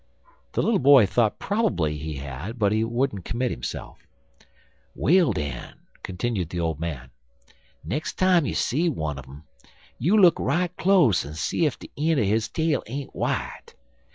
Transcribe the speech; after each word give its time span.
The 0.53 0.63
little 0.63 0.79
boy 0.79 1.05
thought 1.05 1.37
probably 1.37 1.95
he 1.95 2.15
had, 2.15 2.57
but 2.57 2.71
he 2.71 2.83
wouldn't 2.83 3.23
commit 3.23 3.51
himself. 3.51 3.99
"Well, 4.95 5.31
den," 5.31 5.75
continued 6.01 6.49
the 6.49 6.59
old 6.59 6.79
man, 6.79 7.11
"nex' 7.83 8.11
time 8.11 8.47
you 8.47 8.55
see 8.55 8.89
one 8.89 9.19
un 9.19 9.25
um, 9.27 9.43
you 9.99 10.17
look 10.17 10.39
right 10.39 10.75
close 10.75 11.23
en 11.23 11.35
see 11.35 11.67
ef 11.67 11.77
de 11.77 11.91
een' 11.99 12.17
er 12.17 12.23
his 12.23 12.49
tail 12.49 12.81
ain't 12.87 13.13
w'ite. 13.13 13.75